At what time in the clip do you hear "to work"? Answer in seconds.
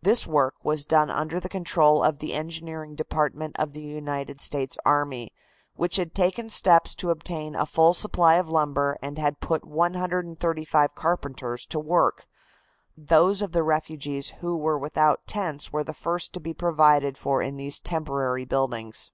11.66-12.26